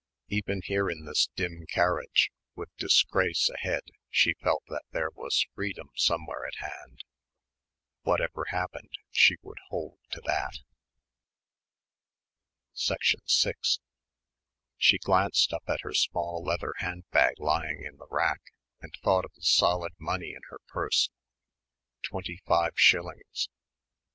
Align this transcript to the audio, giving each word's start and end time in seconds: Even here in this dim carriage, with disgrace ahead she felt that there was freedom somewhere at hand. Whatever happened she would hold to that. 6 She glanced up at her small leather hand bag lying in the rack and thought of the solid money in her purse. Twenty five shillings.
Even 0.29 0.61
here 0.63 0.89
in 0.89 1.05
this 1.05 1.29
dim 1.35 1.67
carriage, 1.69 2.31
with 2.55 2.75
disgrace 2.77 3.51
ahead 3.53 3.83
she 4.09 4.33
felt 4.33 4.63
that 4.67 4.81
there 4.89 5.11
was 5.11 5.45
freedom 5.53 5.91
somewhere 5.95 6.43
at 6.43 6.55
hand. 6.55 7.03
Whatever 8.01 8.45
happened 8.45 8.97
she 9.11 9.35
would 9.43 9.59
hold 9.69 9.99
to 10.09 10.21
that. 10.25 10.57
6 12.73 13.13
She 14.79 14.97
glanced 14.97 15.53
up 15.53 15.65
at 15.69 15.81
her 15.81 15.93
small 15.93 16.43
leather 16.43 16.73
hand 16.79 17.03
bag 17.11 17.35
lying 17.37 17.83
in 17.85 17.97
the 17.97 18.07
rack 18.09 18.41
and 18.81 18.95
thought 19.03 19.23
of 19.23 19.33
the 19.35 19.43
solid 19.43 19.93
money 19.99 20.33
in 20.33 20.41
her 20.49 20.61
purse. 20.67 21.11
Twenty 22.01 22.39
five 22.47 22.71
shillings. 22.75 23.49